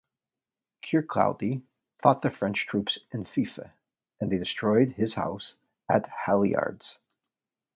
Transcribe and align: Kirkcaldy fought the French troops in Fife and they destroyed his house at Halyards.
Kirkcaldy 0.81 1.61
fought 2.01 2.23
the 2.23 2.31
French 2.31 2.65
troops 2.65 2.97
in 3.11 3.23
Fife 3.23 3.59
and 4.19 4.31
they 4.31 4.39
destroyed 4.39 4.93
his 4.93 5.13
house 5.13 5.53
at 5.87 6.09
Halyards. 6.25 6.97